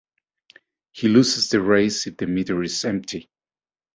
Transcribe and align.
He 0.93 1.07
loses 1.09 1.49
the 1.49 1.61
race 1.61 2.07
if 2.07 2.17
the 2.17 2.25
meter 2.25 2.63
is 2.63 2.83
empty. 2.85 3.29